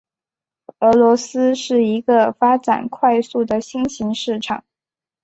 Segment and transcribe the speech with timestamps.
[0.79, 4.63] 俄罗斯是一个发展快速的新型市场。